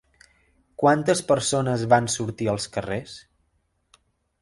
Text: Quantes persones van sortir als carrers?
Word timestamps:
Quantes 0.83 1.21
persones 1.33 1.85
van 1.93 2.09
sortir 2.17 2.51
als 2.57 2.69
carrers? 2.79 3.17